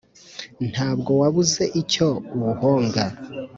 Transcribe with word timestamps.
Ntabwo 0.71 1.11
wabuze 1.21 1.63
icyo 1.81 2.07
uwuhonga 2.35 3.03